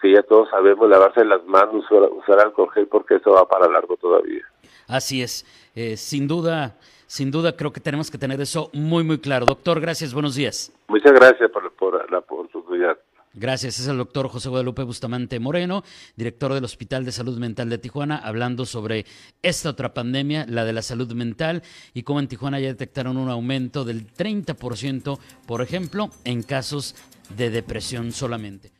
que 0.01 0.13
ya 0.13 0.23
todos 0.23 0.49
sabemos 0.51 0.89
lavarse 0.89 1.25
las 1.25 1.45
manos, 1.45 1.85
usar, 1.91 2.41
alcohol 2.41 2.71
gel 2.73 2.87
porque 2.87 3.17
eso 3.17 3.33
va 3.33 3.47
para 3.47 3.69
largo 3.69 3.97
todavía. 3.97 4.45
Así 4.89 5.23
es, 5.23 5.45
eh, 5.75 5.97
sin 5.97 6.27
duda, 6.27 6.77
sin 7.07 7.31
duda 7.31 7.57
creo 7.57 7.73
que 7.73 7.81
tenemos 7.81 8.11
que 8.11 8.19
tener 8.19 8.41
eso 8.41 8.71
muy 8.73 9.05
muy 9.05 9.19
claro. 9.19 9.47
Doctor, 9.47 9.81
gracias, 9.81 10.15
buenos 10.15 10.35
días. 10.35 10.73
Muchas 10.89 11.13
gracias 11.13 11.51
por, 11.51 11.71
por 11.73 12.11
la 12.11 12.19
oportunidad. 12.19 12.99
Gracias, 13.33 13.79
es 13.79 13.87
el 13.87 13.97
doctor 13.97 14.27
José 14.29 14.49
Guadalupe 14.49 14.83
Bustamante 14.83 15.39
Moreno, 15.39 15.85
director 16.17 16.53
del 16.53 16.65
Hospital 16.65 17.05
de 17.05 17.13
Salud 17.13 17.39
Mental 17.39 17.71
de 17.71 17.79
Tijuana, 17.79 18.17
hablando 18.17 18.67
sobre 18.67 19.07
esta 19.41 19.71
otra 19.71 19.95
pandemia, 19.95 20.47
la 20.49 20.65
de 20.65 20.73
la 20.73 20.83
salud 20.83 21.13
mental, 21.13 21.63
y 21.95 22.03
cómo 22.03 22.19
en 22.19 22.27
Tijuana 22.27 22.59
ya 22.59 22.67
detectaron 22.67 23.17
un 23.17 23.31
aumento 23.31 23.85
del 23.85 24.05
30%, 24.13 25.21
por 25.47 25.63
ejemplo, 25.63 26.11
en 26.25 26.43
casos 26.43 26.97
de 27.37 27.51
depresión 27.51 28.11
solamente. 28.11 28.80